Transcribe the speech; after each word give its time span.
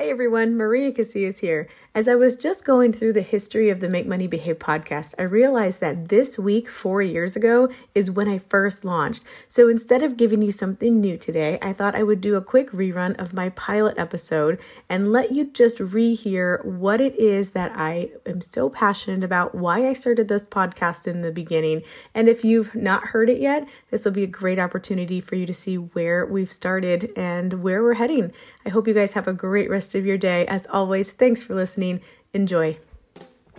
Hey 0.00 0.08
everyone, 0.08 0.56
Maria 0.56 0.92
Casillas 0.92 1.40
here. 1.40 1.68
As 1.94 2.08
I 2.08 2.14
was 2.14 2.36
just 2.36 2.64
going 2.64 2.90
through 2.90 3.12
the 3.12 3.20
history 3.20 3.68
of 3.68 3.80
the 3.80 3.88
Make 3.88 4.06
Money 4.06 4.26
Behave 4.26 4.58
podcast, 4.58 5.14
I 5.18 5.24
realized 5.24 5.80
that 5.80 6.08
this 6.08 6.38
week, 6.38 6.70
four 6.70 7.02
years 7.02 7.36
ago, 7.36 7.68
is 7.94 8.10
when 8.10 8.26
I 8.26 8.38
first 8.38 8.82
launched. 8.82 9.24
So 9.46 9.68
instead 9.68 10.02
of 10.02 10.16
giving 10.16 10.40
you 10.40 10.52
something 10.52 11.00
new 11.00 11.18
today, 11.18 11.58
I 11.60 11.74
thought 11.74 11.94
I 11.94 12.02
would 12.02 12.22
do 12.22 12.36
a 12.36 12.40
quick 12.40 12.70
rerun 12.70 13.20
of 13.20 13.34
my 13.34 13.50
pilot 13.50 13.98
episode 13.98 14.58
and 14.88 15.12
let 15.12 15.32
you 15.32 15.50
just 15.50 15.78
rehear 15.78 16.64
what 16.64 17.02
it 17.02 17.14
is 17.16 17.50
that 17.50 17.72
I 17.74 18.10
am 18.24 18.40
so 18.40 18.70
passionate 18.70 19.22
about, 19.22 19.54
why 19.54 19.86
I 19.86 19.92
started 19.92 20.28
this 20.28 20.46
podcast 20.46 21.06
in 21.06 21.20
the 21.20 21.32
beginning. 21.32 21.82
And 22.14 22.26
if 22.26 22.42
you've 22.42 22.74
not 22.74 23.08
heard 23.08 23.28
it 23.28 23.40
yet, 23.40 23.68
this 23.90 24.06
will 24.06 24.12
be 24.12 24.24
a 24.24 24.28
great 24.28 24.60
opportunity 24.60 25.20
for 25.20 25.34
you 25.34 25.44
to 25.44 25.52
see 25.52 25.74
where 25.74 26.24
we've 26.24 26.52
started 26.52 27.12
and 27.16 27.62
where 27.62 27.82
we're 27.82 27.94
heading. 27.94 28.32
I 28.64 28.70
hope 28.70 28.88
you 28.88 28.94
guys 28.94 29.12
have 29.12 29.28
a 29.28 29.34
great 29.34 29.68
rest 29.68 29.89
of 29.94 30.06
your 30.06 30.18
day. 30.18 30.46
As 30.46 30.66
always, 30.66 31.12
thanks 31.12 31.42
for 31.42 31.54
listening. 31.54 32.00
Enjoy. 32.32 32.78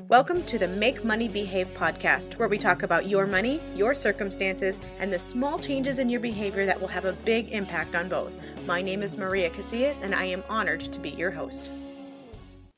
Welcome 0.07 0.43
to 0.43 0.59
the 0.59 0.67
Make 0.67 1.05
Money 1.05 1.27
Behave 1.27 1.69
podcast, 1.69 2.37
where 2.37 2.49
we 2.49 2.57
talk 2.57 2.83
about 2.83 3.07
your 3.07 3.25
money, 3.25 3.61
your 3.75 3.93
circumstances, 3.93 4.79
and 4.99 5.11
the 5.11 5.19
small 5.19 5.57
changes 5.57 5.99
in 5.99 6.09
your 6.09 6.19
behavior 6.19 6.65
that 6.65 6.79
will 6.79 6.89
have 6.89 7.05
a 7.05 7.13
big 7.13 7.49
impact 7.53 7.95
on 7.95 8.09
both. 8.09 8.35
My 8.65 8.81
name 8.81 9.03
is 9.03 9.17
Maria 9.17 9.49
Casillas, 9.49 10.01
and 10.01 10.13
I 10.13 10.25
am 10.25 10.43
honored 10.49 10.81
to 10.81 10.99
be 10.99 11.11
your 11.11 11.31
host. 11.31 11.69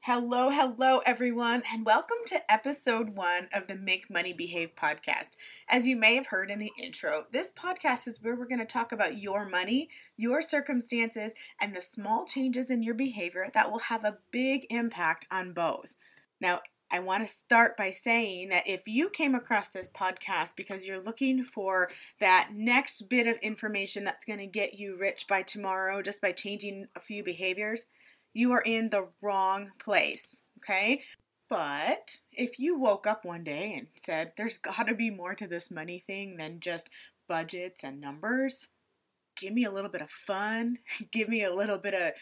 Hello, 0.06 0.50
hello, 0.50 1.00
everyone, 1.06 1.64
and 1.72 1.86
welcome 1.86 2.18
to 2.26 2.52
episode 2.52 3.12
one 3.16 3.48
of 3.54 3.68
the 3.68 3.76
Make 3.78 4.10
Money 4.10 4.34
Behave 4.34 4.76
podcast. 4.76 5.38
As 5.70 5.88
you 5.88 5.96
may 5.96 6.16
have 6.16 6.28
heard 6.28 6.52
in 6.52 6.60
the 6.60 6.74
intro, 6.78 7.24
this 7.32 7.54
podcast 7.54 8.06
is 8.06 8.22
where 8.22 8.36
we're 8.36 8.50
going 8.50 8.60
to 8.60 8.66
talk 8.66 8.92
about 8.92 9.18
your 9.18 9.48
money, 9.48 9.88
your 10.18 10.42
circumstances, 10.42 11.34
and 11.62 11.74
the 11.74 11.80
small 11.80 12.26
changes 12.26 12.70
in 12.70 12.84
your 12.84 12.96
behavior 12.96 13.48
that 13.54 13.72
will 13.72 13.80
have 13.80 14.04
a 14.04 14.18
big 14.30 14.68
impact 14.70 15.26
on 15.32 15.54
both. 15.54 15.96
Now, 16.42 16.60
I 16.92 17.00
want 17.00 17.26
to 17.26 17.34
start 17.34 17.78
by 17.78 17.92
saying 17.92 18.50
that 18.50 18.68
if 18.68 18.82
you 18.86 19.10
came 19.10 19.36
across 19.36 19.70
this 19.70 19.90
podcast 19.90 20.58
because 20.58 20.86
you're 20.86 21.02
looking 21.02 21.46
for 21.46 21.90
that 22.20 22.50
next 22.54 23.08
bit 23.08 23.26
of 23.26 23.38
information 23.38 24.04
that's 24.04 24.26
going 24.26 24.40
to 24.40 24.48
get 24.48 24.74
you 24.74 24.98
rich 25.00 25.28
by 25.30 25.44
tomorrow 25.44 26.02
just 26.02 26.22
by 26.22 26.34
changing 26.34 26.88
a 26.94 27.00
few 27.00 27.24
behaviors, 27.24 27.86
you 28.34 28.52
are 28.52 28.62
in 28.62 28.90
the 28.90 29.08
wrong 29.22 29.72
place, 29.80 30.40
okay? 30.60 31.02
But 31.50 32.18
if 32.32 32.58
you 32.58 32.78
woke 32.80 33.06
up 33.06 33.26
one 33.26 33.44
day 33.44 33.76
and 33.78 33.88
said, 33.96 34.34
there's 34.38 34.58
got 34.58 34.88
to 34.88 34.96
be 34.96 35.10
more 35.10 35.36
to 35.36 35.48
this 35.48 35.70
money 35.70 36.00
thing 36.00 36.38
than 36.38 36.60
just 36.60 36.90
budgets 37.28 37.84
and 37.84 38.02
numbers, 38.02 38.70
give 39.40 39.54
me 39.54 39.66
a 39.66 39.72
little 39.72 39.92
bit 39.92 40.02
of 40.02 40.10
fun, 40.10 40.78
give 41.12 41.30
me 41.30 41.44
a 41.44 41.54
little 41.54 41.78
bit 41.78 41.94
of 41.94 42.14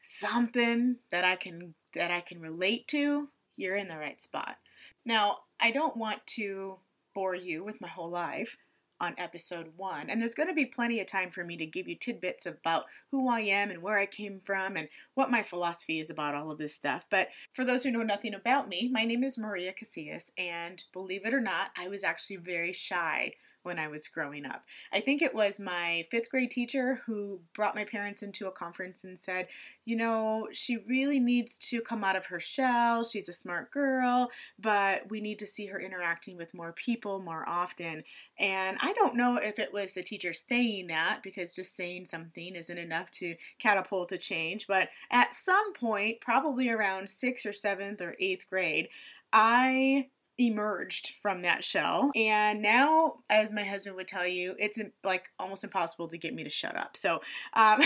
something 0.00 0.96
that 1.10 1.24
I 1.24 1.34
can 1.36 1.74
that 1.94 2.10
I 2.10 2.20
can 2.20 2.40
relate 2.40 2.86
to, 2.88 3.28
you're 3.56 3.76
in 3.76 3.88
the 3.88 3.98
right 3.98 4.20
spot. 4.20 4.58
Now, 5.04 5.38
I 5.60 5.70
don't 5.70 5.96
want 5.96 6.24
to 6.34 6.78
bore 7.14 7.34
you 7.34 7.64
with 7.64 7.80
my 7.80 7.88
whole 7.88 8.10
life 8.10 8.56
on 9.00 9.14
episode 9.18 9.72
one. 9.76 10.10
And 10.10 10.20
there's 10.20 10.34
going 10.34 10.48
to 10.48 10.54
be 10.54 10.66
plenty 10.66 11.00
of 11.00 11.06
time 11.06 11.30
for 11.30 11.44
me 11.44 11.56
to 11.56 11.66
give 11.66 11.88
you 11.88 11.96
tidbits 11.96 12.46
about 12.46 12.84
who 13.10 13.28
I 13.28 13.40
am 13.40 13.70
and 13.70 13.82
where 13.82 13.98
I 13.98 14.06
came 14.06 14.40
from 14.40 14.76
and 14.76 14.88
what 15.14 15.30
my 15.30 15.42
philosophy 15.42 16.00
is 16.00 16.10
about 16.10 16.34
all 16.34 16.50
of 16.50 16.58
this 16.58 16.74
stuff. 16.74 17.06
But 17.10 17.28
for 17.52 17.64
those 17.64 17.82
who 17.82 17.90
know 17.90 18.02
nothing 18.02 18.34
about 18.34 18.68
me, 18.68 18.88
my 18.92 19.04
name 19.04 19.24
is 19.24 19.38
Maria 19.38 19.72
Casillas, 19.72 20.30
and 20.36 20.82
believe 20.92 21.24
it 21.24 21.34
or 21.34 21.40
not, 21.40 21.70
I 21.76 21.88
was 21.88 22.04
actually 22.04 22.36
very 22.36 22.72
shy 22.72 23.32
when 23.62 23.78
I 23.78 23.88
was 23.88 24.08
growing 24.08 24.46
up. 24.46 24.64
I 24.92 25.00
think 25.00 25.22
it 25.22 25.34
was 25.34 25.60
my 25.60 26.04
fifth 26.10 26.30
grade 26.30 26.50
teacher 26.50 27.02
who 27.06 27.40
brought 27.54 27.74
my 27.74 27.84
parents 27.84 28.22
into 28.22 28.46
a 28.46 28.52
conference 28.52 29.04
and 29.04 29.18
said, 29.18 29.48
You 29.84 29.96
know, 29.96 30.48
she 30.52 30.78
really 30.88 31.20
needs 31.20 31.58
to 31.70 31.80
come 31.80 32.04
out 32.04 32.16
of 32.16 32.26
her 32.26 32.40
shell. 32.40 33.04
She's 33.04 33.28
a 33.28 33.32
smart 33.32 33.70
girl, 33.70 34.30
but 34.58 35.10
we 35.10 35.20
need 35.20 35.38
to 35.40 35.46
see 35.46 35.66
her 35.66 35.80
interacting 35.80 36.36
with 36.36 36.54
more 36.54 36.72
people 36.72 37.20
more 37.20 37.48
often. 37.48 38.04
And 38.38 38.78
I 38.80 38.92
don't 38.92 39.16
know 39.16 39.38
if 39.42 39.58
it 39.58 39.72
was 39.72 39.92
the 39.92 40.02
teacher 40.02 40.32
saying 40.32 40.88
that 40.88 41.20
because 41.22 41.54
just 41.54 41.76
saying 41.76 42.06
something 42.06 42.54
isn't 42.54 42.78
enough 42.78 43.10
to 43.12 43.34
catapult 43.58 44.12
a 44.12 44.18
change, 44.18 44.66
but 44.66 44.88
at 45.10 45.34
some 45.34 45.72
point, 45.72 46.20
probably 46.20 46.68
around 46.68 47.08
sixth 47.08 47.46
or 47.46 47.52
seventh 47.52 48.00
or 48.00 48.16
eighth 48.20 48.48
grade, 48.48 48.88
I 49.32 50.08
emerged 50.38 51.14
from 51.20 51.42
that 51.42 51.64
shell. 51.64 52.12
And 52.14 52.62
now, 52.62 53.16
as 53.28 53.52
my 53.52 53.64
husband 53.64 53.96
would 53.96 54.06
tell 54.06 54.26
you, 54.26 54.54
it's 54.58 54.78
like 55.02 55.30
almost 55.38 55.64
impossible 55.64 56.08
to 56.08 56.18
get 56.18 56.34
me 56.34 56.44
to 56.44 56.50
shut 56.50 56.76
up. 56.76 56.96
So, 56.96 57.20
um, 57.54 57.80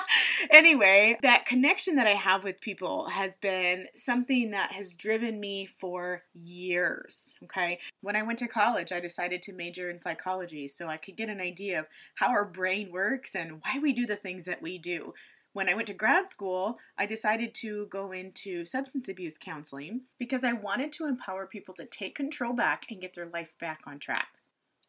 anyway, 0.50 1.18
that 1.22 1.44
connection 1.44 1.96
that 1.96 2.06
I 2.06 2.10
have 2.10 2.44
with 2.44 2.60
people 2.60 3.08
has 3.10 3.36
been 3.36 3.86
something 3.94 4.52
that 4.52 4.72
has 4.72 4.94
driven 4.94 5.38
me 5.38 5.66
for 5.66 6.22
years. 6.34 7.36
Okay. 7.44 7.78
When 8.00 8.16
I 8.16 8.22
went 8.22 8.38
to 8.40 8.48
college, 8.48 8.90
I 8.90 9.00
decided 9.00 9.42
to 9.42 9.52
major 9.52 9.90
in 9.90 9.98
psychology 9.98 10.66
so 10.68 10.88
I 10.88 10.96
could 10.96 11.16
get 11.16 11.28
an 11.28 11.40
idea 11.40 11.80
of 11.80 11.86
how 12.14 12.28
our 12.28 12.46
brain 12.46 12.90
works 12.90 13.34
and 13.34 13.62
why 13.62 13.78
we 13.80 13.92
do 13.92 14.06
the 14.06 14.16
things 14.16 14.46
that 14.46 14.62
we 14.62 14.78
do 14.78 15.12
when 15.58 15.68
I 15.68 15.74
went 15.74 15.88
to 15.88 15.92
grad 15.92 16.30
school, 16.30 16.78
I 16.96 17.04
decided 17.04 17.52
to 17.54 17.86
go 17.86 18.12
into 18.12 18.64
substance 18.64 19.08
abuse 19.08 19.36
counseling 19.36 20.02
because 20.16 20.44
I 20.44 20.52
wanted 20.52 20.92
to 20.92 21.06
empower 21.06 21.46
people 21.46 21.74
to 21.74 21.84
take 21.84 22.14
control 22.14 22.52
back 22.52 22.86
and 22.88 23.00
get 23.00 23.14
their 23.14 23.26
life 23.26 23.58
back 23.58 23.80
on 23.84 23.98
track. 23.98 24.38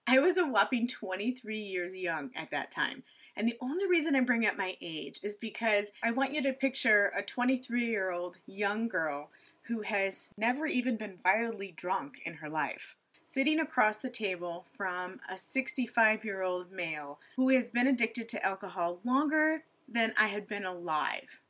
I 0.06 0.20
was 0.20 0.38
a 0.38 0.46
whopping 0.46 0.88
23 0.88 1.58
years 1.58 1.96
young 1.96 2.30
at 2.36 2.52
that 2.52 2.70
time. 2.70 3.02
And 3.36 3.48
the 3.48 3.58
only 3.60 3.88
reason 3.88 4.16
I 4.16 4.20
bring 4.20 4.46
up 4.46 4.58
my 4.58 4.78
age 4.80 5.20
is 5.24 5.34
because 5.34 5.92
I 6.04 6.12
want 6.12 6.36
you 6.36 6.44
to 6.44 6.54
picture 6.54 7.12
a 7.18 7.24
23 7.24 7.88
year 7.88 8.12
old 8.12 8.38
young 8.46 8.88
girl 8.88 9.32
who 9.64 9.82
has 9.82 10.30
never 10.38 10.68
even 10.68 10.98
been 10.98 11.18
wildly 11.26 11.74
drunk 11.76 12.20
in 12.26 12.36
her 12.36 12.50
life 12.50 12.96
sitting 13.24 13.60
across 13.60 13.98
the 13.98 14.10
table 14.10 14.66
from 14.76 15.20
a 15.32 15.38
65 15.38 16.26
year 16.26 16.42
old 16.42 16.72
male 16.72 17.20
who 17.36 17.50
has 17.50 17.70
been 17.70 17.86
addicted 17.86 18.28
to 18.28 18.44
alcohol 18.44 19.00
longer 19.04 19.64
than 19.92 20.14
I 20.18 20.28
had 20.28 20.48
been 20.48 20.66
alive. 20.66 21.42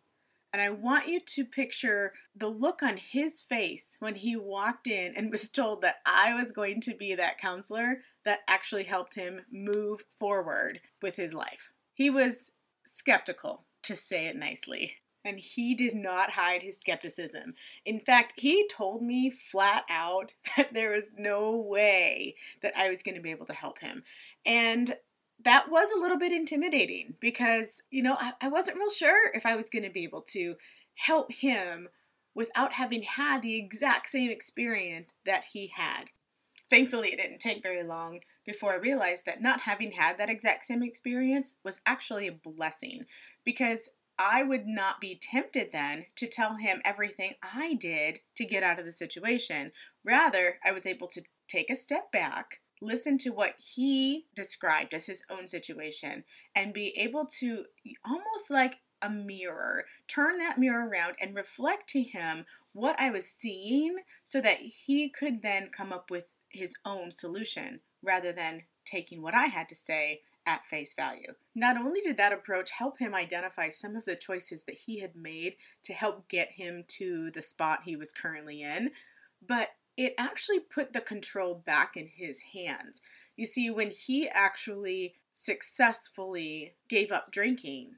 And 0.51 0.61
I 0.61 0.71
want 0.71 1.07
you 1.07 1.19
to 1.19 1.45
picture 1.45 2.13
the 2.35 2.47
look 2.47 2.81
on 2.81 2.97
his 2.97 3.39
face 3.39 3.97
when 3.99 4.15
he 4.15 4.35
walked 4.35 4.87
in 4.87 5.13
and 5.15 5.29
was 5.31 5.49
told 5.49 5.81
that 5.81 5.97
I 6.05 6.33
was 6.33 6.51
going 6.51 6.81
to 6.81 6.95
be 6.95 7.15
that 7.15 7.37
counselor 7.37 7.97
that 8.25 8.39
actually 8.47 8.83
helped 8.83 9.15
him 9.15 9.41
move 9.51 10.03
forward 10.17 10.81
with 11.01 11.15
his 11.15 11.33
life. 11.33 11.73
He 11.93 12.09
was 12.09 12.51
skeptical, 12.85 13.65
to 13.83 13.95
say 13.95 14.27
it 14.27 14.35
nicely. 14.35 14.95
And 15.25 15.37
he 15.37 15.75
did 15.75 15.95
not 15.95 16.31
hide 16.31 16.63
his 16.63 16.79
skepticism. 16.79 17.53
In 17.85 17.99
fact, 17.99 18.33
he 18.37 18.67
told 18.69 19.03
me 19.03 19.29
flat 19.29 19.83
out 19.89 20.33
that 20.57 20.73
there 20.73 20.91
was 20.91 21.13
no 21.17 21.57
way 21.57 22.35
that 22.61 22.73
I 22.77 22.89
was 22.89 23.03
going 23.03 23.15
to 23.15 23.21
be 23.21 23.31
able 23.31 23.45
to 23.47 23.53
help 23.53 23.79
him. 23.79 24.03
And 24.45 24.95
that 25.43 25.69
was 25.69 25.89
a 25.89 25.99
little 25.99 26.17
bit 26.17 26.31
intimidating 26.31 27.15
because, 27.19 27.81
you 27.89 28.03
know, 28.03 28.17
I, 28.19 28.33
I 28.41 28.47
wasn't 28.49 28.77
real 28.77 28.89
sure 28.89 29.31
if 29.33 29.45
I 29.45 29.55
was 29.55 29.69
going 29.69 29.83
to 29.83 29.89
be 29.89 30.03
able 30.03 30.21
to 30.33 30.55
help 30.95 31.31
him 31.31 31.87
without 32.35 32.73
having 32.73 33.03
had 33.03 33.41
the 33.41 33.57
exact 33.57 34.09
same 34.09 34.29
experience 34.29 35.13
that 35.25 35.45
he 35.53 35.71
had. 35.75 36.05
Thankfully, 36.69 37.09
it 37.09 37.17
didn't 37.17 37.39
take 37.39 37.63
very 37.63 37.83
long 37.83 38.19
before 38.45 38.73
I 38.73 38.77
realized 38.77 39.25
that 39.25 39.41
not 39.41 39.61
having 39.61 39.91
had 39.93 40.17
that 40.17 40.29
exact 40.29 40.65
same 40.65 40.83
experience 40.83 41.55
was 41.63 41.81
actually 41.85 42.27
a 42.27 42.31
blessing 42.31 43.05
because 43.43 43.89
I 44.19 44.43
would 44.43 44.67
not 44.67 44.99
be 44.99 45.17
tempted 45.19 45.71
then 45.71 46.05
to 46.15 46.27
tell 46.27 46.57
him 46.57 46.81
everything 46.83 47.33
I 47.41 47.73
did 47.73 48.19
to 48.35 48.45
get 48.45 48.63
out 48.63 48.77
of 48.77 48.85
the 48.85 48.91
situation. 48.91 49.71
Rather, 50.03 50.59
I 50.63 50.73
was 50.73 50.85
able 50.85 51.07
to 51.07 51.23
take 51.47 51.69
a 51.69 51.75
step 51.75 52.11
back, 52.11 52.59
listen 52.81 53.17
to 53.19 53.29
what 53.29 53.55
he 53.57 54.25
described 54.35 54.93
as 54.93 55.05
his 55.05 55.23
own 55.29 55.47
situation 55.47 56.23
and 56.55 56.73
be 56.73 56.93
able 56.97 57.25
to 57.25 57.65
almost 58.05 58.49
like 58.49 58.79
a 59.01 59.09
mirror 59.09 59.85
turn 60.07 60.37
that 60.37 60.57
mirror 60.57 60.87
around 60.87 61.15
and 61.21 61.35
reflect 61.35 61.87
to 61.89 62.01
him 62.01 62.45
what 62.73 62.99
I 62.99 63.09
was 63.09 63.29
seeing 63.29 63.99
so 64.23 64.41
that 64.41 64.57
he 64.57 65.09
could 65.09 65.41
then 65.41 65.69
come 65.69 65.93
up 65.93 66.11
with 66.11 66.31
his 66.49 66.75
own 66.85 67.11
solution 67.11 67.79
rather 68.01 68.31
than 68.31 68.63
taking 68.85 69.21
what 69.21 69.35
I 69.35 69.45
had 69.45 69.69
to 69.69 69.75
say 69.75 70.21
at 70.45 70.65
face 70.65 70.93
value. 70.93 71.33
Not 71.53 71.77
only 71.77 72.01
did 72.01 72.17
that 72.17 72.33
approach 72.33 72.71
help 72.71 72.99
him 72.99 73.13
identify 73.13 73.69
some 73.69 73.95
of 73.95 74.05
the 74.05 74.15
choices 74.15 74.63
that 74.63 74.75
he 74.85 74.99
had 74.99 75.15
made 75.15 75.55
to 75.83 75.93
help 75.93 76.27
get 76.27 76.53
him 76.53 76.83
to 76.97 77.29
the 77.31 77.41
spot 77.41 77.81
he 77.85 77.95
was 77.95 78.11
currently 78.11 78.61
in, 78.63 78.91
but 79.45 79.69
it 79.99 80.13
actually 80.17 80.61
put 80.61 80.93
the 80.93 81.01
control 81.01 81.53
back 81.53 81.97
in 81.97 82.07
his 82.07 82.41
hands. 82.53 83.01
You 83.35 83.45
see, 83.45 83.69
when 83.69 83.91
he 83.91 84.29
actually 84.29 85.15
successfully 85.29 86.75
gave 86.87 87.11
up 87.11 87.33
drinking, 87.33 87.95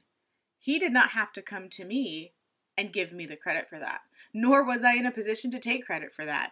he 0.58 0.80
did 0.80 0.92
not 0.92 1.10
have 1.10 1.32
to 1.34 1.42
come 1.42 1.68
to 1.68 1.84
me 1.84 2.32
and 2.76 2.92
give 2.92 3.12
me 3.12 3.24
the 3.24 3.36
credit 3.36 3.68
for 3.68 3.78
that. 3.78 4.00
Nor 4.34 4.64
was 4.64 4.82
I 4.82 4.94
in 4.94 5.06
a 5.06 5.12
position 5.12 5.52
to 5.52 5.60
take 5.60 5.86
credit 5.86 6.12
for 6.12 6.24
that. 6.24 6.50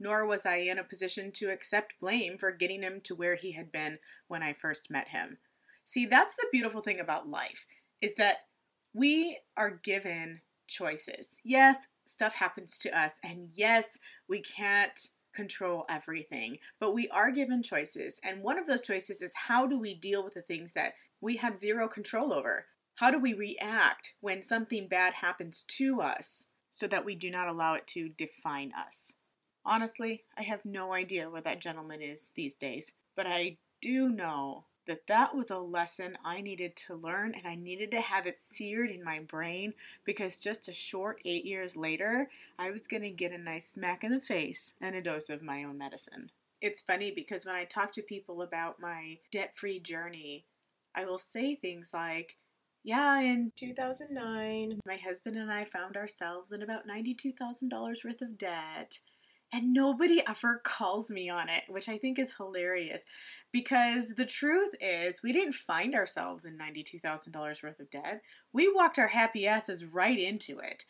Nor 0.00 0.24
was 0.24 0.46
I 0.46 0.56
in 0.56 0.78
a 0.78 0.84
position 0.84 1.30
to 1.32 1.50
accept 1.50 2.00
blame 2.00 2.38
for 2.38 2.50
getting 2.50 2.82
him 2.82 3.02
to 3.02 3.14
where 3.14 3.34
he 3.34 3.52
had 3.52 3.70
been 3.70 3.98
when 4.28 4.42
I 4.42 4.54
first 4.54 4.90
met 4.90 5.08
him. 5.08 5.36
See, 5.84 6.06
that's 6.06 6.34
the 6.34 6.46
beautiful 6.50 6.80
thing 6.80 7.00
about 7.00 7.28
life 7.28 7.66
is 8.00 8.14
that 8.14 8.46
we 8.94 9.40
are 9.58 9.70
given 9.70 10.40
choices. 10.66 11.36
Yes, 11.44 11.88
stuff 12.04 12.34
happens 12.34 12.78
to 12.78 12.98
us, 12.98 13.18
and 13.22 13.48
yes, 13.52 13.98
we 14.28 14.40
can't 14.40 15.08
control 15.36 15.84
everything, 15.88 16.58
but 16.80 16.94
we 16.94 17.08
are 17.08 17.30
given 17.30 17.62
choices. 17.62 18.18
And 18.24 18.42
one 18.42 18.58
of 18.58 18.66
those 18.66 18.82
choices 18.82 19.20
is 19.20 19.34
how 19.34 19.66
do 19.66 19.78
we 19.78 19.94
deal 19.94 20.24
with 20.24 20.34
the 20.34 20.42
things 20.42 20.72
that 20.72 20.94
we 21.20 21.36
have 21.36 21.54
zero 21.54 21.86
control 21.88 22.32
over? 22.32 22.66
How 22.96 23.10
do 23.10 23.18
we 23.18 23.34
react 23.34 24.14
when 24.20 24.42
something 24.42 24.88
bad 24.88 25.12
happens 25.12 25.62
to 25.76 26.00
us 26.00 26.46
so 26.70 26.86
that 26.86 27.04
we 27.04 27.14
do 27.14 27.30
not 27.30 27.48
allow 27.48 27.74
it 27.74 27.86
to 27.88 28.08
define 28.08 28.72
us? 28.72 29.12
Honestly, 29.64 30.24
I 30.38 30.42
have 30.42 30.64
no 30.64 30.94
idea 30.94 31.28
where 31.28 31.42
that 31.42 31.60
gentleman 31.60 32.00
is 32.00 32.32
these 32.34 32.56
days, 32.56 32.94
but 33.14 33.26
I 33.26 33.58
do 33.82 34.08
know 34.08 34.64
that 34.86 35.06
that 35.08 35.34
was 35.34 35.50
a 35.50 35.58
lesson 35.58 36.16
I 36.24 36.40
needed 36.40 36.76
to 36.76 36.94
learn 36.94 37.34
and 37.34 37.46
I 37.46 37.54
needed 37.54 37.90
to 37.92 38.00
have 38.00 38.26
it 38.26 38.38
seared 38.38 38.90
in 38.90 39.04
my 39.04 39.20
brain 39.20 39.74
because 40.04 40.40
just 40.40 40.68
a 40.68 40.72
short 40.72 41.20
eight 41.24 41.44
years 41.44 41.76
later, 41.76 42.28
I 42.58 42.70
was 42.70 42.86
going 42.86 43.02
to 43.02 43.10
get 43.10 43.32
a 43.32 43.38
nice 43.38 43.68
smack 43.68 44.04
in 44.04 44.12
the 44.12 44.20
face 44.20 44.74
and 44.80 44.94
a 44.94 45.02
dose 45.02 45.28
of 45.28 45.42
my 45.42 45.64
own 45.64 45.78
medicine. 45.78 46.30
It's 46.60 46.80
funny 46.80 47.10
because 47.10 47.44
when 47.44 47.54
I 47.54 47.64
talk 47.64 47.92
to 47.92 48.02
people 48.02 48.42
about 48.42 48.80
my 48.80 49.18
debt 49.30 49.56
free 49.56 49.78
journey, 49.78 50.44
I 50.94 51.04
will 51.04 51.18
say 51.18 51.54
things 51.54 51.90
like, 51.92 52.36
yeah, 52.82 53.18
in 53.18 53.52
2009, 53.56 54.80
my 54.86 54.96
husband 54.96 55.36
and 55.36 55.50
I 55.50 55.64
found 55.64 55.96
ourselves 55.96 56.52
in 56.52 56.62
about 56.62 56.86
$92,000 56.88 58.04
worth 58.04 58.22
of 58.22 58.38
debt 58.38 59.00
and 59.52 59.72
nobody 59.72 60.22
ever 60.28 60.58
calls 60.64 61.10
me 61.10 61.28
on 61.28 61.48
it, 61.48 61.64
which 61.68 61.88
I 61.88 61.98
think 61.98 62.18
is 62.18 62.34
hilarious 62.34 63.04
because 63.52 64.14
the 64.16 64.26
truth 64.26 64.72
is 64.80 65.22
we 65.22 65.32
didn't 65.32 65.54
find 65.54 65.94
ourselves 65.94 66.44
in 66.44 66.58
$92,000 66.58 67.62
worth 67.62 67.80
of 67.80 67.90
debt. 67.90 68.22
We 68.52 68.72
walked 68.72 68.98
our 68.98 69.08
happy 69.08 69.46
asses 69.46 69.84
right 69.84 70.18
into 70.18 70.58
it. 70.58 70.84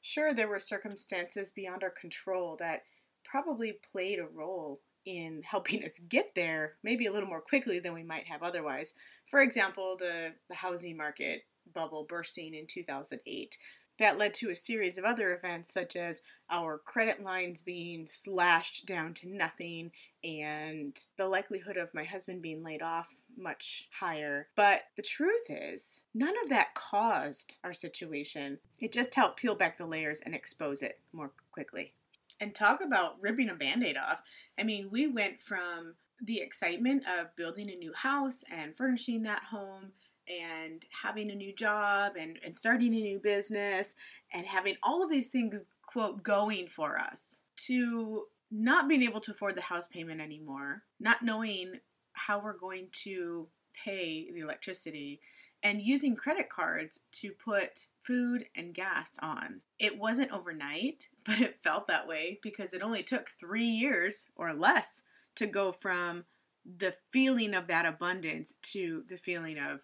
Sure, 0.00 0.32
there 0.32 0.48
were 0.48 0.60
circumstances 0.60 1.52
beyond 1.52 1.82
our 1.82 1.90
control 1.90 2.56
that 2.60 2.82
probably 3.24 3.78
played 3.92 4.18
a 4.18 4.26
role 4.26 4.80
in 5.04 5.42
helping 5.44 5.84
us 5.84 6.00
get 6.08 6.34
there, 6.34 6.74
maybe 6.82 7.06
a 7.06 7.12
little 7.12 7.28
more 7.28 7.40
quickly 7.40 7.80
than 7.80 7.94
we 7.94 8.02
might 8.02 8.26
have 8.26 8.42
otherwise. 8.42 8.94
For 9.26 9.40
example, 9.40 9.96
the, 9.98 10.32
the 10.48 10.54
housing 10.54 10.96
market 10.96 11.42
bubble 11.74 12.06
bursting 12.08 12.54
in 12.54 12.66
2008 12.66 13.56
that 13.98 14.18
led 14.18 14.34
to 14.34 14.50
a 14.50 14.54
series 14.54 14.98
of 14.98 15.04
other 15.04 15.34
events, 15.34 15.72
such 15.72 15.96
as 15.96 16.22
our 16.50 16.78
credit 16.78 17.22
lines 17.22 17.62
being 17.62 18.06
slashed 18.06 18.86
down 18.86 19.14
to 19.14 19.28
nothing 19.28 19.90
and 20.24 21.04
the 21.16 21.26
likelihood 21.26 21.76
of 21.76 21.92
my 21.94 22.04
husband 22.04 22.42
being 22.42 22.62
laid 22.62 22.82
off 22.82 23.08
much 23.36 23.88
higher. 24.00 24.48
But 24.56 24.82
the 24.96 25.02
truth 25.02 25.44
is, 25.48 26.02
none 26.14 26.34
of 26.42 26.48
that 26.48 26.74
caused 26.74 27.56
our 27.62 27.74
situation. 27.74 28.58
It 28.80 28.92
just 28.92 29.14
helped 29.14 29.40
peel 29.40 29.54
back 29.54 29.78
the 29.78 29.86
layers 29.86 30.20
and 30.20 30.34
expose 30.34 30.82
it 30.82 31.00
more 31.12 31.32
quickly. 31.52 31.94
And 32.40 32.54
talk 32.54 32.80
about 32.80 33.20
ripping 33.20 33.48
a 33.48 33.54
band 33.54 33.82
aid 33.82 33.96
off. 33.96 34.22
I 34.58 34.62
mean, 34.62 34.90
we 34.90 35.08
went 35.08 35.40
from 35.40 35.94
the 36.20 36.40
excitement 36.40 37.04
of 37.08 37.34
building 37.36 37.70
a 37.70 37.76
new 37.76 37.92
house 37.92 38.44
and 38.50 38.76
furnishing 38.76 39.22
that 39.22 39.44
home 39.50 39.92
and 40.28 40.84
having 41.02 41.30
a 41.30 41.34
new 41.34 41.54
job 41.54 42.12
and, 42.18 42.38
and 42.44 42.56
starting 42.56 42.94
a 42.94 43.00
new 43.00 43.18
business 43.18 43.94
and 44.32 44.46
having 44.46 44.76
all 44.82 45.02
of 45.02 45.10
these 45.10 45.28
things, 45.28 45.64
quote, 45.82 46.22
going 46.22 46.66
for 46.66 46.98
us 46.98 47.40
to 47.56 48.24
not 48.50 48.88
being 48.88 49.02
able 49.02 49.20
to 49.20 49.30
afford 49.30 49.56
the 49.56 49.62
house 49.62 49.86
payment 49.86 50.20
anymore, 50.20 50.82
not 51.00 51.22
knowing 51.22 51.74
how 52.12 52.40
we're 52.40 52.56
going 52.56 52.88
to 52.92 53.46
pay 53.84 54.30
the 54.32 54.40
electricity, 54.40 55.20
and 55.62 55.82
using 55.82 56.14
credit 56.14 56.48
cards 56.48 57.00
to 57.10 57.32
put 57.32 57.86
food 58.00 58.46
and 58.54 58.74
gas 58.74 59.16
on. 59.20 59.60
It 59.78 59.98
wasn't 59.98 60.32
overnight, 60.32 61.08
but 61.24 61.40
it 61.40 61.62
felt 61.62 61.86
that 61.88 62.06
way 62.06 62.38
because 62.42 62.72
it 62.72 62.82
only 62.82 63.02
took 63.02 63.28
three 63.28 63.64
years 63.64 64.26
or 64.36 64.54
less 64.54 65.02
to 65.36 65.46
go 65.46 65.72
from 65.72 66.24
the 66.64 66.94
feeling 67.12 67.54
of 67.54 67.66
that 67.68 67.86
abundance 67.86 68.54
to 68.62 69.02
the 69.08 69.16
feeling 69.16 69.58
of 69.58 69.82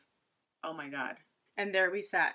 Oh 0.64 0.72
my 0.72 0.88
God. 0.88 1.16
And 1.56 1.75
there 1.75 1.90
we 1.90 2.02
sat, 2.02 2.34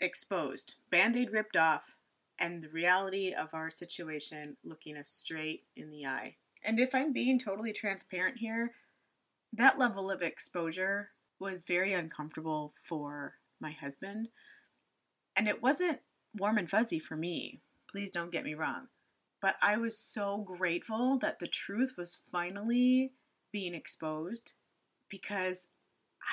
exposed, 0.00 0.76
band 0.90 1.16
aid 1.16 1.30
ripped 1.30 1.56
off, 1.56 1.96
and 2.38 2.62
the 2.62 2.68
reality 2.68 3.32
of 3.32 3.52
our 3.52 3.68
situation 3.68 4.56
looking 4.64 4.96
us 4.96 5.08
straight 5.08 5.64
in 5.76 5.90
the 5.90 6.06
eye. 6.06 6.36
And 6.64 6.78
if 6.78 6.94
I'm 6.94 7.12
being 7.12 7.38
totally 7.38 7.72
transparent 7.72 8.38
here, 8.38 8.72
that 9.52 9.78
level 9.78 10.10
of 10.10 10.22
exposure 10.22 11.10
was 11.38 11.62
very 11.62 11.92
uncomfortable 11.92 12.72
for 12.82 13.34
my 13.60 13.72
husband. 13.72 14.28
And 15.36 15.48
it 15.48 15.62
wasn't 15.62 16.00
warm 16.36 16.58
and 16.58 16.68
fuzzy 16.68 16.98
for 16.98 17.16
me. 17.16 17.60
Please 17.90 18.10
don't 18.10 18.32
get 18.32 18.44
me 18.44 18.54
wrong. 18.54 18.88
But 19.40 19.56
I 19.62 19.76
was 19.76 19.96
so 19.96 20.38
grateful 20.38 21.18
that 21.18 21.38
the 21.38 21.46
truth 21.46 21.94
was 21.96 22.18
finally 22.32 23.12
being 23.52 23.74
exposed 23.74 24.54
because 25.08 25.68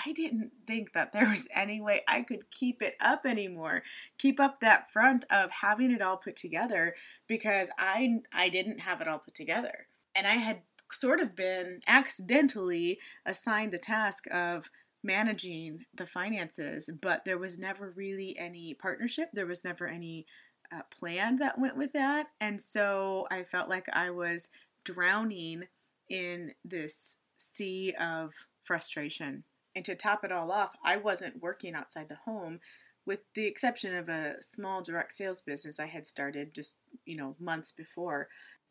I 0.06 0.12
didn't 0.12 0.52
think 0.68 0.92
that 0.94 1.12
there 1.12 1.30
was 1.30 1.48
any 1.56 1.82
way 1.82 2.02
I 2.08 2.22
could 2.22 2.52
keep 2.52 2.82
it 2.82 2.96
up 3.00 3.26
anymore. 3.26 3.84
Keep 4.18 4.40
up 4.40 4.60
that 4.60 4.92
front 4.92 5.26
of 5.30 5.52
having 5.52 5.92
it 5.92 6.02
all 6.02 6.18
put 6.18 6.36
together 6.36 6.96
because 7.28 7.70
I 7.78 8.20
I 8.34 8.50
didn't 8.50 8.80
have 8.80 9.02
it 9.02 9.08
all 9.08 9.20
put 9.20 9.34
together. 9.34 9.88
And 10.16 10.28
I 10.28 10.36
had 10.36 10.62
sort 10.92 11.20
of 11.20 11.36
been 11.36 11.82
accidentally 11.88 13.00
assigned 13.26 13.74
the 13.74 13.80
task 13.80 14.26
of 14.32 14.70
managing 15.04 15.86
the 15.94 16.06
finances, 16.06 16.90
but 17.02 17.26
there 17.26 17.38
was 17.38 17.60
never 17.60 17.92
really 17.96 18.36
any 18.38 18.74
partnership. 18.74 19.30
There 19.34 19.46
was 19.46 19.64
never 19.64 19.88
any 19.88 20.26
uh, 20.74 20.81
plan 20.90 21.38
that 21.38 21.60
went 21.60 21.78
with 21.78 21.94
that. 21.94 22.28
And 22.40 22.60
so 22.60 23.28
I 23.30 23.44
felt 23.44 23.70
like 23.70 23.88
I 23.94 24.10
was 24.10 24.50
drowning 24.84 25.66
in 26.10 26.54
this 26.64 27.18
sea 27.38 27.94
of 28.00 28.34
frustration 28.62 29.44
and 29.75 29.83
to 29.86 29.95
top 29.95 30.24
it 30.24 30.31
all 30.31 30.51
off, 30.51 30.72
I 30.83 30.98
wasn't 30.98 31.42
working 31.42 31.75
outside 31.75 32.10
the 32.10 32.16
home 32.16 32.60
with 33.06 33.19
the 33.36 33.45
exception 33.45 33.95
of 33.95 34.10
a 34.10 34.42
small 34.42 34.81
direct 34.81 35.13
sales 35.13 35.42
business 35.42 35.80
I 35.80 35.86
had 35.86 36.06
started 36.06 36.54
just, 36.54 36.77
you 37.06 37.16
know, 37.16 37.36
months 37.39 37.72
before. 37.72 38.30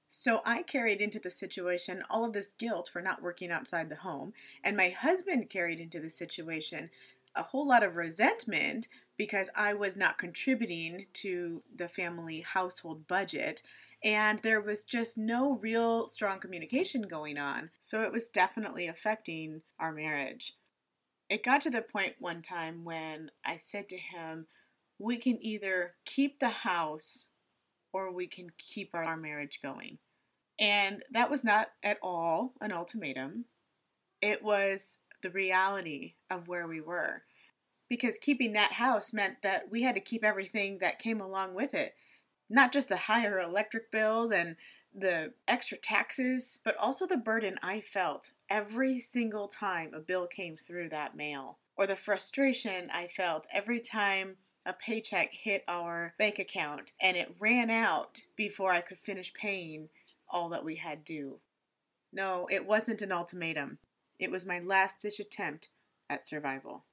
So 0.08 0.40
I 0.44 0.62
carried 0.62 1.00
into 1.00 1.18
the 1.18 1.30
situation 1.30 2.02
all 2.10 2.24
of 2.24 2.32
this 2.32 2.52
guilt 2.52 2.88
for 2.92 3.00
not 3.00 3.22
working 3.22 3.50
outside 3.50 3.88
the 3.88 3.96
home, 3.96 4.32
and 4.62 4.76
my 4.76 4.90
husband 4.90 5.50
carried 5.50 5.80
into 5.80 6.00
the 6.00 6.10
situation 6.10 6.90
a 7.36 7.42
whole 7.42 7.66
lot 7.66 7.82
of 7.82 7.96
resentment 7.96 8.86
because 9.16 9.50
I 9.56 9.74
was 9.74 9.96
not 9.96 10.18
contributing 10.18 11.06
to 11.14 11.62
the 11.74 11.88
family 11.88 12.40
household 12.40 13.08
budget 13.08 13.62
and 14.05 14.38
there 14.40 14.60
was 14.60 14.84
just 14.84 15.17
no 15.17 15.56
real 15.56 16.06
strong 16.06 16.38
communication 16.38 17.02
going 17.02 17.38
on. 17.38 17.70
So 17.81 18.02
it 18.02 18.12
was 18.12 18.29
definitely 18.29 18.86
affecting 18.86 19.62
our 19.81 19.93
marriage 19.93 20.52
it 21.28 21.44
got 21.44 21.62
to 21.62 21.70
the 21.70 21.82
point 21.82 22.14
one 22.19 22.43
time 22.43 22.84
when 22.84 23.31
I 23.44 23.56
said 23.56 23.88
to 23.88 23.96
him, 23.96 24.46
We 24.98 25.16
can 25.16 25.38
either 25.40 25.94
keep 26.04 26.38
the 26.38 26.50
house 26.50 27.28
or 27.93 28.12
we 28.12 28.26
can 28.26 28.48
keep 28.58 28.90
our, 28.94 29.16
marriage 29.16 29.60
going. 29.62 29.98
And 30.58 31.02
that 31.12 31.31
was 31.31 31.44
not 31.44 31.69
at 31.82 31.98
all 32.02 32.54
an 32.60 32.72
ultimatum, 32.72 33.46
it 34.20 34.43
was 34.43 34.98
the 35.22 35.31
reality 35.31 36.14
of 36.31 36.48
where 36.48 36.66
we 36.66 36.81
were. 36.81 37.22
Because 37.88 38.19
keeping 38.19 38.54
that 38.54 38.72
house 38.72 39.12
meant 39.12 39.43
that 39.43 39.64
we 39.70 39.82
had 39.82 39.94
to 39.94 40.00
keep 40.00 40.24
everything 40.24 40.78
that 40.78 40.98
came 40.98 41.20
along 41.20 41.54
with 41.54 41.74
it. 41.74 41.94
Not 42.50 42.72
just 42.72 42.88
the 42.88 42.96
higher 42.96 43.40
electric 43.40 43.90
bills 43.90 44.32
and 44.32 44.56
the 44.94 45.32
extra 45.48 45.77
taxes, 45.77 46.60
but 46.65 46.77
also 46.77 47.06
the 47.06 47.17
burden 47.17 47.58
I 47.63 47.81
felt 47.81 48.32
every 48.48 49.01
single 49.01 49.48
time 49.48 49.93
a 49.93 50.01
bill 50.01 50.27
came 50.27 50.56
through 50.56 50.91
that 50.91 51.17
mail, 51.17 51.58
or 51.77 51.86
the 51.86 51.96
frustration 51.96 52.91
I 52.93 53.06
felt 53.06 53.46
every 53.53 53.81
time 53.81 54.36
a 54.67 54.72
paycheck 54.72 55.32
hit 55.32 55.65
our 55.69 56.15
bank 56.19 56.39
account 56.39 56.93
and 57.01 57.17
it 57.17 57.34
ran 57.39 57.70
out 57.70 58.20
before 58.36 58.72
I 58.72 58.81
could 58.81 58.98
finish 58.98 59.34
paying 59.34 59.89
all 60.29 60.48
that 60.51 60.65
we 60.65 60.77
had 60.77 61.05
due. 61.05 61.41
No, 62.13 62.48
it 62.51 62.65
wasn't 62.65 63.03
an 63.03 63.13
ultimatum. 63.13 63.79
It 64.19 64.31
was 64.31 64.46
my 64.46 64.60
last 64.60 65.01
ditch 65.03 65.20
attempt 65.20 65.69
at 66.08 66.24
survival 66.24 66.84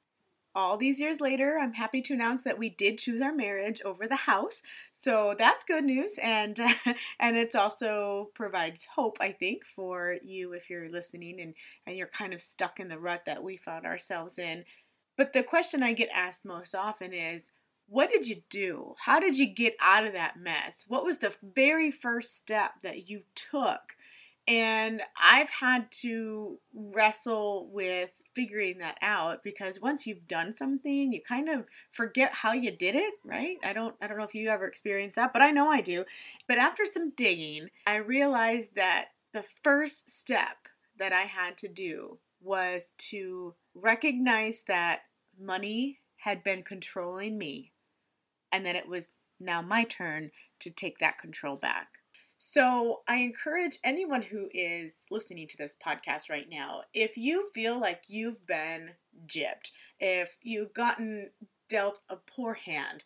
all 0.56 0.78
these 0.78 1.00
years 1.00 1.22
later, 1.22 1.58
I'm 1.60 1.74
happy 1.74 2.02
to 2.02 2.14
announce 2.14 2.42
that 2.44 2.58
we 2.58 2.70
did 2.70 2.98
choose 2.98 3.22
our 3.22 3.34
marriage 3.34 3.82
over 3.84 4.08
the 4.08 4.16
house. 4.16 4.62
So 4.92 5.36
that's 5.38 5.64
good 5.64 5.84
news, 5.84 6.20
and 6.22 6.60
uh, 6.60 6.74
and 7.20 7.36
it 7.36 7.56
also 7.56 8.30
provides 8.34 8.88
hope, 8.96 9.18
I 9.22 9.32
think, 9.32 9.66
for 9.66 10.18
you 10.24 10.54
if 10.54 10.70
you're 10.70 10.90
listening 10.90 11.40
and 11.42 11.54
and 11.86 11.98
you're 11.98 12.08
kind 12.08 12.34
of 12.34 12.42
stuck 12.42 12.80
in 12.80 12.88
the 12.88 13.00
rut 13.00 13.26
that 13.26 13.44
we 13.44 13.58
found 13.58 13.86
ourselves 13.86 14.38
in. 14.38 14.64
But 15.18 15.34
the 15.34 15.44
question 15.44 15.84
I 15.84 15.94
get 15.94 16.10
asked 16.14 16.46
most 16.46 16.74
often 16.74 17.14
is, 17.14 17.52
what 17.88 18.10
did 18.10 18.28
you 18.28 18.42
do? 18.50 18.96
How 19.06 19.20
did 19.20 19.38
you 19.38 19.46
get 19.46 19.76
out 19.82 20.06
of 20.06 20.14
that 20.14 20.40
mess? 20.40 20.86
What 20.88 21.04
was 21.04 21.18
the 21.18 21.36
very 21.44 21.92
first 21.92 22.38
step 22.38 22.72
that 22.84 23.10
you 23.10 23.24
took? 23.36 23.96
And 24.48 25.02
I've 25.22 25.50
had 25.50 25.92
to 26.02 26.58
wrestle 26.74 27.70
with 27.72 28.12
figuring 28.34 28.80
that 28.80 28.98
out 29.02 29.44
because 29.44 29.80
once 29.80 30.08
you've 30.08 30.28
done 30.28 30.52
something, 30.52 31.14
you 31.14 31.22
kind 31.22 31.48
of 31.48 31.66
forget 31.92 32.34
how 32.34 32.54
you 32.54 32.72
did 32.72 32.96
it, 32.96 33.14
right? 33.24 33.58
I 33.64 33.74
don't 33.74 33.96
I 34.02 34.08
don't 34.08 34.18
know 34.18 34.24
if 34.24 34.36
you 34.36 34.50
ever 34.50 34.66
experienced 34.66 35.16
that, 35.16 35.32
but 35.32 35.42
I 35.42 35.52
know 35.52 35.70
I 35.70 35.82
do. 35.82 36.06
But 36.48 36.58
after 36.58 36.86
some 36.86 37.12
digging, 37.12 37.70
I 37.86 37.98
realized 37.98 38.76
that 38.76 39.10
the 39.32 39.44
first 39.44 40.10
step 40.10 40.68
that 40.98 41.14
I 41.14 41.22
had 41.22 41.58
to 41.60 41.68
do 41.68 42.18
was 42.42 42.94
to 42.98 43.54
recognize 43.76 44.64
that 44.64 45.02
money 45.40 46.00
had 46.18 46.44
been 46.44 46.64
controlling 46.64 47.38
me 47.38 47.74
and 48.52 48.66
that 48.66 48.76
it 48.76 48.88
was 48.88 49.12
now 49.40 49.62
my 49.62 49.84
turn 49.84 50.32
to 50.60 50.70
take 50.70 51.00
that 51.00 51.18
control 51.18 51.56
back. 51.56 52.01
So, 52.44 53.02
I 53.08 53.18
encourage 53.18 53.78
anyone 53.84 54.24
who 54.24 54.50
is 54.52 55.06
listening 55.12 55.48
to 55.50 55.58
this 55.58 55.78
podcast 55.78 56.28
right 56.28 56.50
now, 56.50 56.82
if 56.92 57.16
you 57.16 57.52
feel 57.54 57.80
like 57.80 58.06
you've 58.08 58.48
been 58.48 58.96
gypped, 59.28 59.70
if 60.00 60.40
you've 60.42 60.74
gotten 60.74 61.30
dealt 61.70 62.00
a 62.10 62.16
poor 62.16 62.56
hand, 62.56 63.04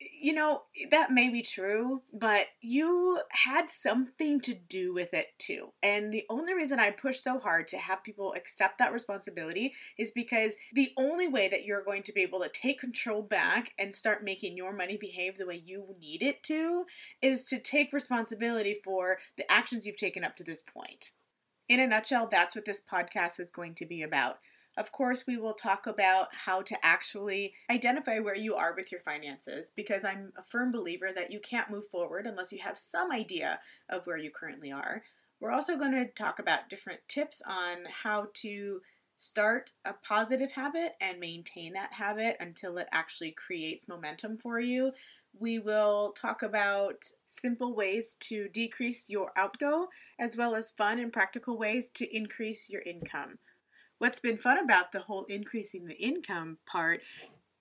you 0.00 0.32
know, 0.32 0.62
that 0.90 1.12
may 1.12 1.28
be 1.28 1.42
true, 1.42 2.02
but 2.12 2.46
you 2.60 3.20
had 3.30 3.70
something 3.70 4.40
to 4.40 4.54
do 4.54 4.92
with 4.92 5.14
it 5.14 5.28
too. 5.38 5.72
And 5.82 6.12
the 6.12 6.24
only 6.28 6.52
reason 6.52 6.80
I 6.80 6.90
push 6.90 7.20
so 7.20 7.38
hard 7.38 7.68
to 7.68 7.78
have 7.78 8.02
people 8.02 8.34
accept 8.36 8.78
that 8.78 8.92
responsibility 8.92 9.72
is 9.96 10.10
because 10.10 10.56
the 10.72 10.90
only 10.98 11.28
way 11.28 11.48
that 11.48 11.64
you're 11.64 11.84
going 11.84 12.02
to 12.04 12.12
be 12.12 12.22
able 12.22 12.40
to 12.40 12.48
take 12.48 12.80
control 12.80 13.22
back 13.22 13.72
and 13.78 13.94
start 13.94 14.24
making 14.24 14.56
your 14.56 14.72
money 14.72 14.96
behave 14.96 15.38
the 15.38 15.46
way 15.46 15.62
you 15.64 15.94
need 16.00 16.22
it 16.22 16.42
to 16.44 16.84
is 17.22 17.44
to 17.46 17.58
take 17.58 17.92
responsibility 17.92 18.76
for 18.82 19.18
the 19.36 19.50
actions 19.50 19.86
you've 19.86 19.96
taken 19.96 20.24
up 20.24 20.34
to 20.36 20.44
this 20.44 20.62
point. 20.62 21.12
In 21.68 21.80
a 21.80 21.86
nutshell, 21.86 22.28
that's 22.30 22.54
what 22.54 22.66
this 22.66 22.80
podcast 22.80 23.40
is 23.40 23.50
going 23.50 23.74
to 23.74 23.86
be 23.86 24.02
about. 24.02 24.38
Of 24.76 24.90
course, 24.90 25.24
we 25.26 25.36
will 25.36 25.54
talk 25.54 25.86
about 25.86 26.28
how 26.32 26.60
to 26.62 26.76
actually 26.84 27.54
identify 27.70 28.18
where 28.18 28.34
you 28.34 28.56
are 28.56 28.74
with 28.74 28.90
your 28.90 29.00
finances 29.00 29.70
because 29.70 30.04
I'm 30.04 30.32
a 30.36 30.42
firm 30.42 30.72
believer 30.72 31.10
that 31.14 31.30
you 31.30 31.38
can't 31.38 31.70
move 31.70 31.86
forward 31.86 32.26
unless 32.26 32.52
you 32.52 32.58
have 32.58 32.76
some 32.76 33.12
idea 33.12 33.60
of 33.88 34.06
where 34.06 34.16
you 34.16 34.30
currently 34.30 34.72
are. 34.72 35.02
We're 35.38 35.52
also 35.52 35.76
going 35.76 35.92
to 35.92 36.06
talk 36.06 36.40
about 36.40 36.68
different 36.68 37.00
tips 37.06 37.40
on 37.46 37.84
how 38.02 38.28
to 38.34 38.80
start 39.14 39.70
a 39.84 39.92
positive 39.92 40.50
habit 40.50 40.92
and 41.00 41.20
maintain 41.20 41.74
that 41.74 41.92
habit 41.92 42.36
until 42.40 42.78
it 42.78 42.88
actually 42.90 43.30
creates 43.30 43.88
momentum 43.88 44.38
for 44.38 44.58
you. 44.58 44.92
We 45.38 45.60
will 45.60 46.12
talk 46.12 46.42
about 46.42 47.04
simple 47.26 47.76
ways 47.76 48.14
to 48.20 48.48
decrease 48.48 49.08
your 49.08 49.30
outgo, 49.36 49.86
as 50.18 50.36
well 50.36 50.56
as 50.56 50.70
fun 50.70 50.98
and 50.98 51.12
practical 51.12 51.56
ways 51.56 51.88
to 51.90 52.16
increase 52.16 52.68
your 52.68 52.82
income 52.82 53.38
what's 54.04 54.20
been 54.20 54.36
fun 54.36 54.58
about 54.58 54.92
the 54.92 55.00
whole 55.00 55.24
increasing 55.30 55.86
the 55.86 55.96
income 55.96 56.58
part 56.66 57.00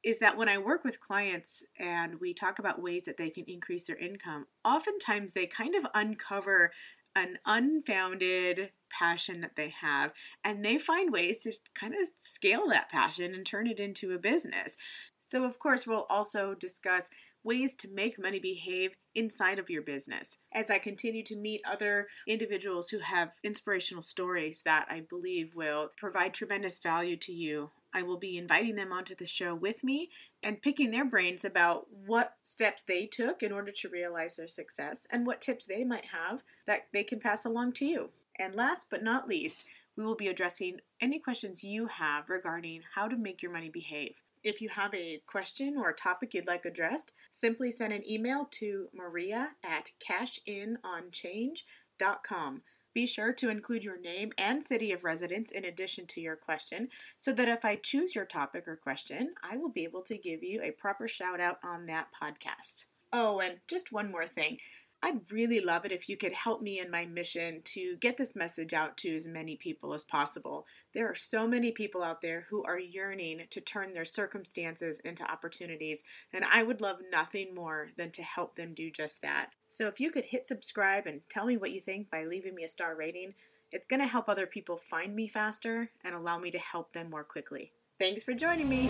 is 0.04 0.20
that 0.20 0.36
when 0.36 0.50
I 0.50 0.58
work 0.58 0.84
with 0.84 1.00
clients 1.00 1.64
and 1.80 2.20
we 2.20 2.34
talk 2.34 2.60
about 2.60 2.82
ways 2.82 3.06
that 3.06 3.16
they 3.16 3.30
can 3.30 3.46
increase 3.48 3.86
their 3.86 3.96
income, 3.96 4.48
oftentimes 4.66 5.32
they 5.32 5.46
kind 5.46 5.74
of 5.74 5.86
uncover 5.94 6.74
an 7.16 7.38
unfounded 7.46 8.72
passion 8.90 9.40
that 9.40 9.56
they 9.56 9.70
have 9.70 10.12
and 10.44 10.66
they 10.66 10.78
find 10.78 11.14
ways 11.14 11.44
to 11.44 11.54
kind 11.76 11.94
of 11.94 12.10
scale 12.18 12.68
that 12.68 12.90
passion 12.90 13.34
and 13.34 13.46
turn 13.46 13.66
it 13.66 13.80
into 13.80 14.12
a 14.12 14.20
business. 14.20 14.76
So, 15.20 15.46
of 15.46 15.60
course, 15.60 15.88
we'll 15.88 16.08
also 16.10 16.56
discuss 16.56 17.10
ways 17.44 17.74
to 17.76 17.88
make 17.88 18.22
money 18.22 18.40
behave 18.40 18.96
inside 19.16 19.60
of 19.60 19.70
your 19.70 19.82
business. 19.82 20.38
As 20.52 20.70
I 20.70 20.80
continue 20.80 21.24
to 21.24 21.36
meet 21.36 21.62
other 21.70 22.08
individuals 22.28 22.90
who 22.90 23.00
have 23.00 23.34
inspirational 23.44 24.02
stories 24.02 24.62
that 24.66 24.88
I 24.90 25.02
believe 25.02 25.56
will 25.56 25.90
provide 25.98 26.34
tremendous 26.34 26.80
value 26.80 27.18
to 27.18 27.32
you, 27.32 27.72
I 27.94 28.02
will 28.02 28.18
be 28.18 28.38
inviting 28.38 28.76
them 28.76 28.92
onto 28.92 29.16
the 29.16 29.28
show 29.28 29.54
with 29.54 29.84
me 29.84 30.10
and 30.42 30.62
picking 30.62 30.92
their 30.92 31.06
brains 31.06 31.46
about 31.46 31.88
what 32.06 32.36
steps 32.42 32.82
they 32.82 33.06
took 33.06 33.44
in 33.44 33.52
order 33.52 33.72
to 33.72 33.90
realize 33.90 34.36
their 34.36 34.48
success 34.48 35.06
and 35.12 35.28
what 35.28 35.42
tips 35.42 35.66
they 35.66 35.84
might 35.84 36.06
have 36.06 36.44
that 36.66 36.88
they 36.92 37.04
can 37.04 37.20
pass 37.20 37.46
along 37.46 37.74
to 37.74 37.86
you. 37.86 38.10
And 38.40 38.56
last 38.56 38.88
but 38.90 39.04
not 39.04 39.28
least, 39.28 39.66
we 39.96 40.04
will 40.04 40.16
be 40.16 40.28
addressing 40.28 40.80
any 41.00 41.20
questions 41.20 41.64
you 41.64 41.86
have 41.86 42.30
regarding 42.30 42.82
how 42.96 43.08
to 43.08 43.16
make 43.16 43.44
your 43.44 43.52
money 43.52 43.70
behave. 43.70 44.24
If 44.44 44.62
you 44.62 44.70
have 44.70 44.94
a 44.94 45.22
question 45.26 45.76
or 45.78 45.90
a 45.90 45.96
topic 45.96 46.34
you'd 46.34 46.48
like 46.48 46.66
addressed, 46.66 47.14
simply 47.32 47.72
send 47.72 47.94
an 47.94 48.10
email 48.10 48.48
to 48.52 48.88
maria 48.94 49.52
at 49.64 49.90
cashinOnChange.com. 50.06 52.62
Be 52.94 53.08
sure 53.08 53.34
to 53.34 53.50
include 53.50 53.84
your 53.84 54.00
name 54.00 54.32
and 54.38 54.64
city 54.64 54.92
of 54.92 55.04
residence 55.04 55.50
in 55.50 55.66
addition 55.66 56.06
to 56.08 56.22
your 56.22 56.36
question 56.36 56.90
so 57.18 57.34
that 57.34 57.48
if 57.48 57.66
I 57.66 57.76
choose 57.76 58.14
your 58.14 58.26
topic 58.26 58.68
or 58.68 58.76
question, 58.76 59.34
I 59.42 59.58
will 59.58 59.72
be 59.72 59.84
able 59.84 60.04
to 60.04 60.18
give 60.18 60.44
you 60.44 60.62
a 60.62 60.72
proper 60.72 61.08
shout 61.08 61.40
out 61.40 61.58
on 61.64 61.88
that 61.88 62.10
podcast. 62.14 62.86
Oh, 63.12 63.40
and 63.40 63.58
just 63.68 63.92
one 63.92 64.12
more 64.12 64.28
thing. 64.28 64.58
I'd 65.04 65.30
really 65.34 65.60
love 65.60 65.84
it 65.84 65.92
if 65.92 66.08
you 66.08 66.16
could 66.16 66.32
help 66.32 66.62
me 66.62 66.80
in 66.80 66.90
my 66.90 67.06
mission 67.06 67.62
to 67.66 67.98
get 67.98 68.16
this 68.16 68.38
message 68.38 68.74
out 68.74 68.96
to 69.00 69.14
as 69.14 69.28
many 69.28 69.58
people 69.58 69.94
as 69.94 70.06
possible. 70.06 70.66
There 70.94 71.10
are 71.10 71.16
so 71.16 71.46
many 71.46 71.72
people 71.72 72.02
out 72.02 72.22
there 72.22 72.46
who 72.50 72.64
are 72.64 72.80
yearning 72.80 73.42
to 73.50 73.60
turn 73.60 73.92
their 73.92 74.06
circumstances 74.06 75.00
into 75.04 75.30
opportunities, 75.30 76.04
and 76.32 76.46
I 76.46 76.64
would 76.64 76.80
love 76.80 77.00
nothing 77.12 77.54
more 77.54 77.90
than 77.98 78.12
to 78.12 78.24
help 78.24 78.56
them 78.56 78.74
do 78.74 78.90
just 78.90 79.22
that. 79.24 79.50
So 79.68 79.88
if 79.88 80.00
you 80.00 80.10
could 80.10 80.24
hit 80.24 80.48
subscribe 80.48 81.06
and 81.06 81.20
tell 81.30 81.48
me 81.48 81.58
what 81.58 81.72
you 81.72 81.82
think 81.82 82.10
by 82.10 82.24
leaving 82.24 82.56
me 82.56 82.64
a 82.64 82.70
star 82.70 82.96
rating, 82.96 83.34
it's 83.74 83.88
going 83.88 84.02
to 84.02 84.08
help 84.08 84.30
other 84.30 84.48
people 84.48 84.78
find 84.78 85.14
me 85.14 85.28
faster 85.28 85.90
and 86.06 86.16
allow 86.16 86.40
me 86.40 86.50
to 86.52 86.60
help 86.60 86.94
them 86.94 87.10
more 87.10 87.26
quickly. 87.26 87.74
Thanks 88.00 88.24
for 88.24 88.34
joining 88.34 88.70
me. 88.70 88.88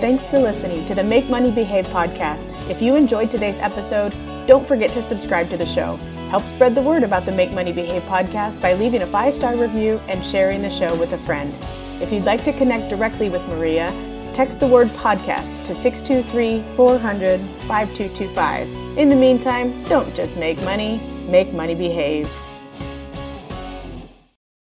Thanks 0.00 0.26
for 0.26 0.40
listening 0.40 0.84
to 0.86 0.94
the 0.96 1.04
Make 1.04 1.30
Money 1.30 1.52
Behave 1.52 1.86
podcast. 1.86 2.50
If 2.68 2.82
you 2.82 2.96
enjoyed 2.96 3.30
today's 3.30 3.58
episode, 3.60 4.12
don't 4.46 4.66
forget 4.66 4.90
to 4.92 5.02
subscribe 5.02 5.50
to 5.50 5.56
the 5.56 5.66
show. 5.66 5.96
Help 6.30 6.44
spread 6.44 6.74
the 6.74 6.82
word 6.82 7.02
about 7.02 7.26
the 7.26 7.32
Make 7.32 7.52
Money 7.52 7.72
Behave 7.72 8.02
podcast 8.04 8.60
by 8.60 8.72
leaving 8.72 9.02
a 9.02 9.06
five 9.06 9.34
star 9.34 9.56
review 9.56 10.00
and 10.08 10.24
sharing 10.24 10.62
the 10.62 10.70
show 10.70 10.94
with 10.96 11.12
a 11.12 11.18
friend. 11.18 11.56
If 12.00 12.10
you'd 12.10 12.24
like 12.24 12.42
to 12.44 12.52
connect 12.52 12.88
directly 12.88 13.28
with 13.28 13.46
Maria, 13.48 13.88
text 14.32 14.58
the 14.58 14.66
word 14.66 14.88
podcast 14.90 15.62
to 15.64 15.74
623 15.74 16.64
400 16.74 17.40
5225. 17.40 18.98
In 18.98 19.08
the 19.08 19.16
meantime, 19.16 19.84
don't 19.84 20.14
just 20.14 20.36
make 20.36 20.60
money, 20.62 20.98
make 21.28 21.52
money 21.52 21.74
behave. 21.74 22.30